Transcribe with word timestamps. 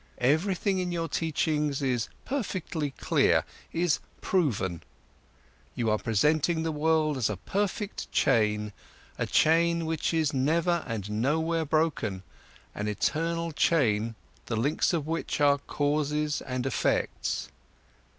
Everything 0.17 0.79
in 0.79 0.91
your 0.91 1.07
teachings 1.07 1.79
is 1.79 2.09
perfectly 2.25 2.89
clear, 2.97 3.45
is 3.71 3.99
proven; 4.19 4.81
you 5.75 5.91
are 5.91 5.99
presenting 5.99 6.63
the 6.63 6.71
world 6.71 7.17
as 7.17 7.29
a 7.29 7.37
perfect 7.37 8.11
chain, 8.11 8.73
a 9.19 9.27
chain 9.27 9.85
which 9.85 10.11
is 10.11 10.33
never 10.33 10.83
and 10.87 11.07
nowhere 11.11 11.65
broken, 11.65 12.23
an 12.73 12.87
eternal 12.87 13.51
chain 13.51 14.15
the 14.47 14.55
links 14.57 14.91
of 14.91 15.05
which 15.05 15.39
are 15.39 15.59
causes 15.59 16.41
and 16.41 16.65
effects. 16.65 17.49